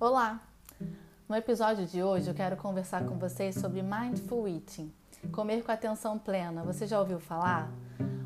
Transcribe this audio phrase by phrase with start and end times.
[0.00, 0.40] Olá!
[1.28, 4.90] No episódio de hoje eu quero conversar com vocês sobre Mindful Eating,
[5.30, 6.62] comer com atenção plena.
[6.62, 7.70] Você já ouviu falar?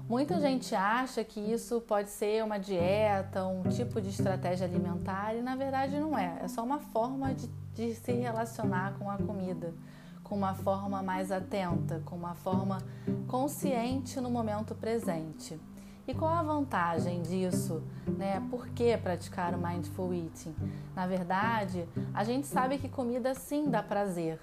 [0.09, 5.43] Muita gente acha que isso pode ser uma dieta, um tipo de estratégia alimentar e
[5.43, 6.39] na verdade não é.
[6.45, 9.75] É só uma forma de, de se relacionar com a comida,
[10.23, 12.79] com uma forma mais atenta, com uma forma
[13.27, 15.59] consciente no momento presente.
[16.07, 17.83] E qual a vantagem disso?
[18.07, 18.43] Né?
[18.51, 20.55] Por que praticar o mindful eating?
[20.95, 24.39] Na verdade, a gente sabe que comida sim dá prazer.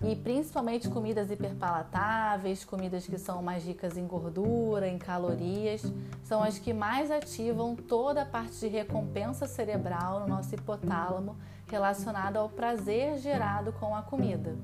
[0.00, 5.82] E principalmente comidas hiperpalatáveis, comidas que são mais ricas em gordura, em calorias,
[6.24, 11.36] são as que mais ativam toda a parte de recompensa cerebral no nosso hipotálamo
[11.68, 14.56] relacionada ao prazer gerado com a comida.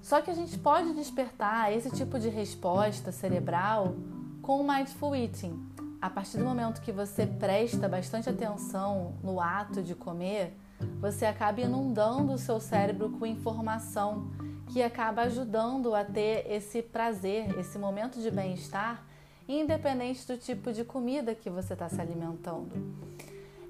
[0.00, 3.94] Só que a gente pode despertar esse tipo de resposta cerebral
[4.44, 5.58] com o Mindful Eating.
[6.02, 10.54] A partir do momento que você presta bastante atenção no ato de comer,
[11.00, 14.30] você acaba inundando o seu cérebro com informação
[14.70, 19.02] que acaba ajudando a ter esse prazer, esse momento de bem-estar,
[19.48, 22.94] independente do tipo de comida que você está se alimentando.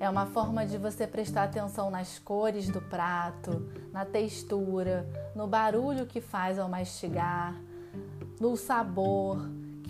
[0.01, 6.05] É uma forma de você prestar atenção nas cores do prato, na textura, no barulho
[6.05, 7.55] que faz ao mastigar,
[8.41, 9.39] no sabor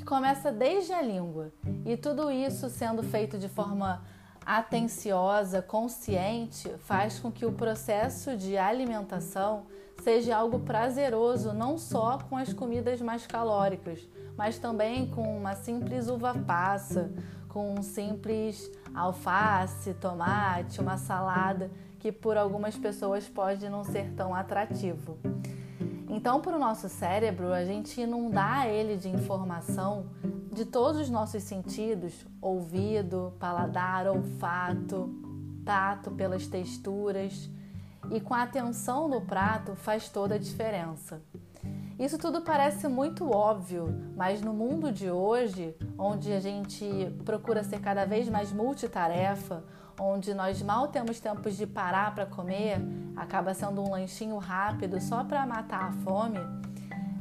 [0.05, 1.53] começa desde a língua.
[1.85, 4.03] E tudo isso sendo feito de forma
[4.45, 9.65] atenciosa, consciente, faz com que o processo de alimentação
[10.03, 16.09] seja algo prazeroso, não só com as comidas mais calóricas, mas também com uma simples
[16.09, 17.11] uva passa,
[17.49, 24.35] com um simples alface, tomate, uma salada, que por algumas pessoas pode não ser tão
[24.35, 25.19] atrativo.
[26.17, 30.07] Então, para o nosso cérebro, a gente inundar ele de informação
[30.53, 35.13] de todos os nossos sentidos ouvido, paladar, olfato,
[35.65, 37.51] tato, pelas texturas
[38.13, 41.21] e com a atenção no prato faz toda a diferença.
[41.99, 47.81] Isso tudo parece muito óbvio, mas no mundo de hoje, onde a gente procura ser
[47.81, 49.65] cada vez mais multitarefa,
[49.99, 52.79] onde nós mal temos tempo de parar para comer,
[53.17, 56.39] acaba sendo um lanchinho rápido só para matar a fome,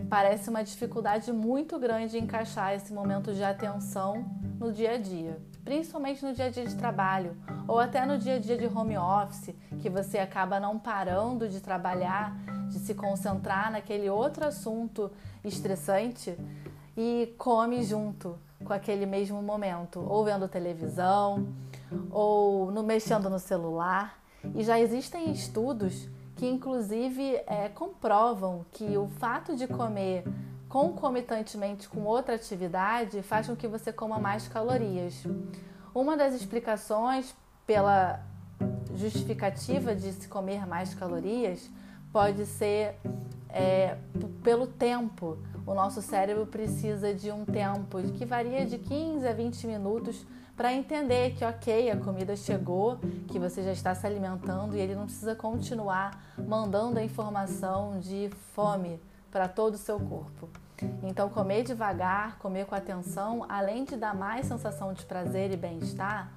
[0.09, 4.25] parece uma dificuldade muito grande encaixar esse momento de atenção
[4.59, 7.35] no dia a dia, principalmente no dia a dia de trabalho
[7.67, 11.59] ou até no dia a dia de home office, que você acaba não parando de
[11.59, 12.35] trabalhar,
[12.69, 15.11] de se concentrar naquele outro assunto
[15.43, 16.37] estressante
[16.95, 21.47] e come junto com aquele mesmo momento, ou vendo televisão,
[22.09, 24.19] ou no, mexendo no celular.
[24.55, 30.23] E já existem estudos que, inclusive, é, comprovam que o fato de comer
[30.67, 35.23] concomitantemente com outra atividade faz com que você coma mais calorias.
[35.93, 37.35] Uma das explicações
[37.65, 38.19] pela
[38.95, 41.69] justificativa de se comer mais calorias
[42.11, 42.95] pode ser
[43.49, 43.97] é,
[44.43, 45.37] pelo tempo.
[45.65, 50.25] O nosso cérebro precisa de um tempo que varia de 15 a 20 minutos
[50.57, 54.93] para entender que, ok, a comida chegou, que você já está se alimentando e ele
[54.93, 58.99] não precisa continuar mandando a informação de fome
[59.31, 60.49] para todo o seu corpo.
[61.01, 66.31] Então, comer devagar, comer com atenção, além de dar mais sensação de prazer e bem-estar,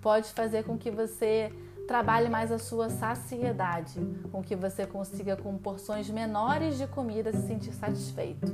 [0.00, 1.52] pode fazer com que você
[1.90, 3.98] trabalhe mais a sua saciedade,
[4.30, 8.46] com que você consiga, com porções menores de comida, se sentir satisfeito.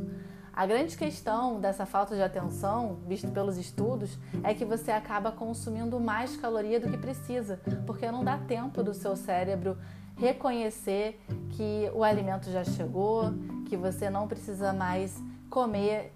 [0.54, 6.00] A grande questão dessa falta de atenção, visto pelos estudos, é que você acaba consumindo
[6.00, 9.76] mais caloria do que precisa, porque não dá tempo do seu cérebro
[10.16, 11.20] reconhecer
[11.50, 13.34] que o alimento já chegou,
[13.66, 16.10] que você não precisa mais comer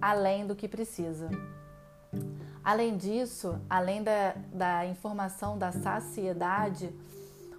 [0.00, 1.28] além do que precisa.
[2.62, 6.92] Além disso, além da, da informação da saciedade,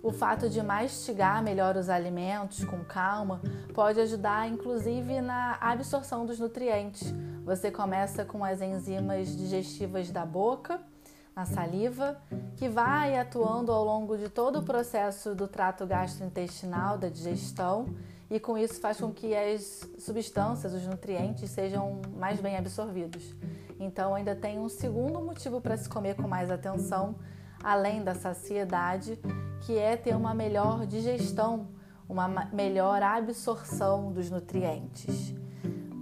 [0.03, 3.41] o fato de mastigar melhor os alimentos com calma
[3.73, 7.13] pode ajudar, inclusive, na absorção dos nutrientes.
[7.43, 10.79] Você começa com as enzimas digestivas da boca,
[11.35, 12.19] na saliva,
[12.57, 17.85] que vai atuando ao longo de todo o processo do trato gastrointestinal, da digestão,
[18.29, 23.35] e com isso faz com que as substâncias, os nutrientes, sejam mais bem absorvidos.
[23.81, 27.15] Então, ainda tem um segundo motivo para se comer com mais atenção,
[27.63, 29.19] além da saciedade,
[29.61, 31.67] que é ter uma melhor digestão,
[32.07, 35.33] uma melhor absorção dos nutrientes.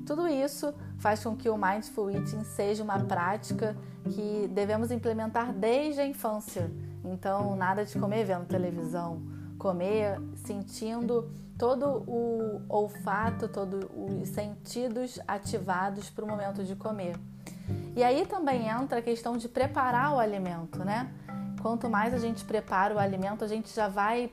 [0.05, 3.77] Tudo isso faz com que o Mindful Eating seja uma prática
[4.09, 6.69] que devemos implementar desde a infância.
[7.05, 9.21] Então, nada de comer vendo televisão,
[9.57, 17.15] comer sentindo todo o olfato, todos os sentidos ativados para o momento de comer.
[17.95, 21.11] E aí também entra a questão de preparar o alimento, né?
[21.59, 24.31] quanto mais a gente prepara o alimento, a gente já vai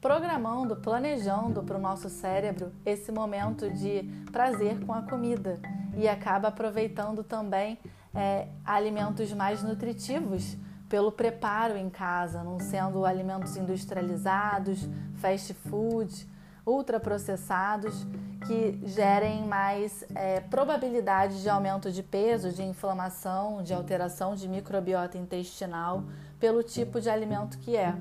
[0.00, 4.02] programando, planejando para o nosso cérebro esse momento de
[4.32, 5.60] prazer com a comida
[5.96, 7.78] e acaba aproveitando também
[8.14, 10.56] é, alimentos mais nutritivos
[10.88, 16.26] pelo preparo em casa, não sendo alimentos industrializados, fast food,
[16.66, 18.06] ultraprocessados,
[18.50, 25.16] que gerem mais é, probabilidade de aumento de peso, de inflamação, de alteração de microbiota
[25.16, 26.02] intestinal
[26.40, 27.94] pelo tipo de alimento que é.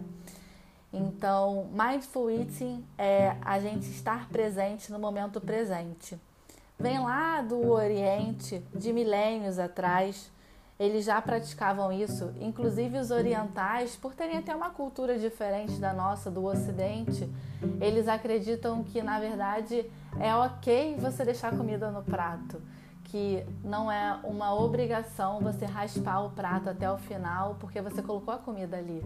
[0.92, 6.20] Então, mindful eating é a gente estar presente no momento presente.
[6.80, 10.32] Vem lá do Oriente, de milênios atrás,
[10.80, 16.32] eles já praticavam isso, inclusive os orientais, por terem até uma cultura diferente da nossa,
[16.32, 17.30] do Ocidente,
[17.82, 19.86] eles acreditam que na verdade
[20.18, 22.62] é ok você deixar comida no prato,
[23.04, 28.34] que não é uma obrigação você raspar o prato até o final porque você colocou
[28.34, 29.04] a comida ali.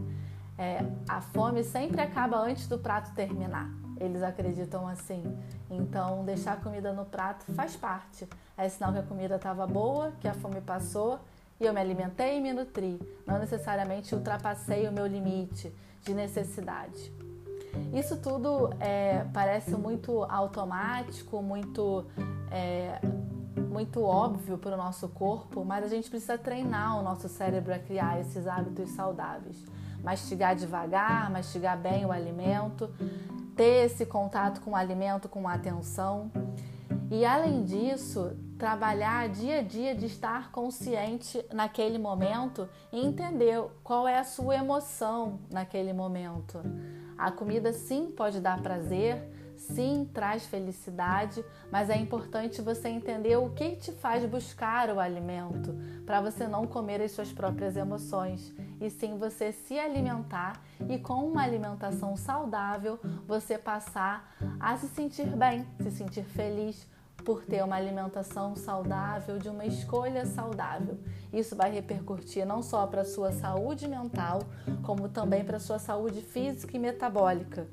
[0.56, 3.68] É, a fome sempre acaba antes do prato terminar.
[4.00, 5.24] Eles acreditam assim.
[5.70, 8.28] Então, deixar a comida no prato faz parte.
[8.56, 11.20] É sinal que a comida estava boa, que a fome passou
[11.60, 13.00] e eu me alimentei e me nutri.
[13.26, 17.12] Não necessariamente ultrapassei o meu limite de necessidade.
[17.94, 22.06] Isso tudo é, parece muito automático, muito,
[22.52, 23.00] é,
[23.70, 27.80] muito óbvio para o nosso corpo, mas a gente precisa treinar o nosso cérebro a
[27.80, 29.64] criar esses hábitos saudáveis.
[30.04, 32.90] Mastigar devagar, mastigar bem o alimento,
[33.56, 36.30] ter esse contato com o alimento com atenção.
[37.14, 44.08] E além disso, trabalhar dia a dia de estar consciente naquele momento e entender qual
[44.08, 46.60] é a sua emoção naquele momento.
[47.16, 53.52] A comida sim pode dar prazer, sim traz felicidade, mas é importante você entender o
[53.52, 55.72] que te faz buscar o alimento,
[56.08, 58.52] para você não comer as suas próprias emoções,
[58.82, 65.28] e sim você se alimentar e com uma alimentação saudável você passar a se sentir
[65.28, 66.92] bem, se sentir feliz,
[67.24, 70.98] por ter uma alimentação saudável, de uma escolha saudável.
[71.32, 74.42] Isso vai repercutir não só para a sua saúde mental,
[74.82, 77.68] como também para a sua saúde física e metabólica.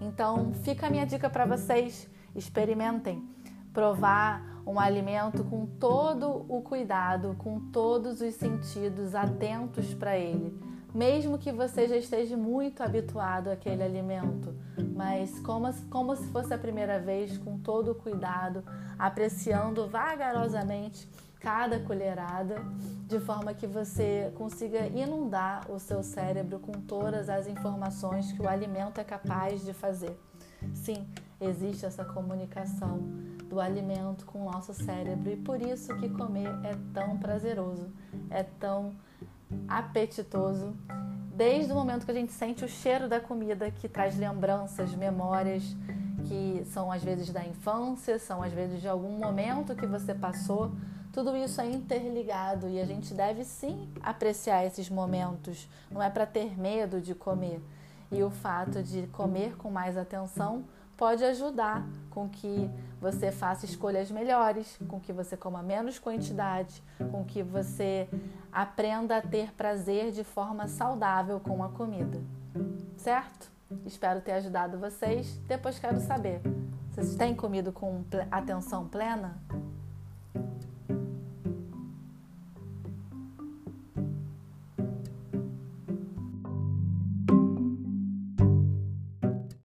[0.00, 3.28] Então, fica a minha dica para vocês: experimentem
[3.72, 10.58] provar um alimento com todo o cuidado, com todos os sentidos atentos para ele.
[10.94, 14.54] Mesmo que você já esteja muito habituado àquele alimento,
[14.94, 18.64] mas como, como se fosse a primeira vez, com todo o cuidado,
[18.98, 21.08] apreciando vagarosamente
[21.38, 22.56] cada colherada,
[23.06, 28.48] de forma que você consiga inundar o seu cérebro com todas as informações que o
[28.48, 30.14] alimento é capaz de fazer.
[30.74, 31.06] Sim,
[31.40, 32.98] existe essa comunicação
[33.48, 37.90] do alimento com o nosso cérebro e por isso que comer é tão prazeroso,
[38.28, 38.92] é tão
[39.68, 40.74] apetitoso.
[41.34, 45.62] Desde o momento que a gente sente o cheiro da comida que traz lembranças, memórias
[46.28, 50.70] que são às vezes da infância, são às vezes de algum momento que você passou,
[51.12, 55.68] tudo isso é interligado e a gente deve sim apreciar esses momentos.
[55.90, 57.60] Não é para ter medo de comer.
[58.12, 60.64] E o fato de comer com mais atenção
[61.00, 62.70] pode ajudar com que
[63.00, 68.06] você faça escolhas melhores, com que você coma menos quantidade, com que você
[68.52, 72.20] aprenda a ter prazer de forma saudável com a comida.
[72.98, 73.50] Certo?
[73.86, 75.38] Espero ter ajudado vocês.
[75.48, 76.42] Depois quero saber:
[76.90, 79.38] vocês têm comido com atenção plena?